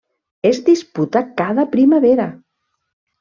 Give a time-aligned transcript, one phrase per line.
[0.49, 2.25] Es disputa cada primavera.